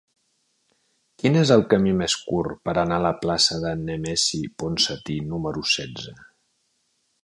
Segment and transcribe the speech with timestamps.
[1.23, 5.69] Quin és el camí més curt per anar a la plaça de Nemesi Ponsati número
[5.79, 6.21] setze?